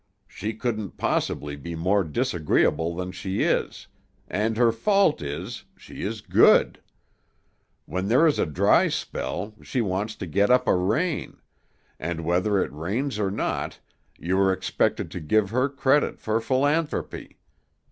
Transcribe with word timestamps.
She 0.27 0.55
couldn't 0.55 0.97
possibly 0.97 1.55
be 1.55 1.75
more 1.75 2.03
disagreeable 2.03 2.95
than 2.95 3.11
she 3.11 3.43
is, 3.43 3.85
and 4.27 4.57
her 4.57 4.71
fault 4.71 5.21
is, 5.21 5.65
she 5.77 6.01
is 6.01 6.21
Good. 6.21 6.79
When 7.85 8.07
there 8.07 8.25
is 8.25 8.39
a 8.39 8.47
dry 8.47 8.87
spell, 8.87 9.53
she 9.61 9.79
wants 9.79 10.15
to 10.15 10.25
get 10.25 10.49
up 10.49 10.67
a 10.67 10.75
rain, 10.75 11.39
and 11.99 12.25
whether 12.25 12.57
it 12.63 12.73
rains 12.73 13.19
or 13.19 13.29
not, 13.29 13.77
you 14.17 14.39
are 14.39 14.51
expected 14.51 15.11
to 15.11 15.19
give 15.19 15.51
her 15.51 15.69
credit 15.69 16.19
for 16.19 16.41
philanthropy. 16.41 17.37